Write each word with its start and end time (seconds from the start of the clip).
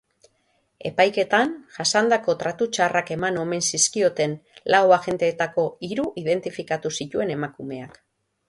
Epaiketan, 0.89 1.51
jasandako 1.75 2.35
tratu 2.39 2.67
txarrak 2.77 3.13
eman 3.17 3.37
omen 3.43 3.63
zizkiotenlau 3.67 4.83
agenteetako 4.99 5.69
hiru 5.91 6.11
identifikatu 6.23 6.95
zituen 7.03 7.37
emakumeak. 7.37 8.05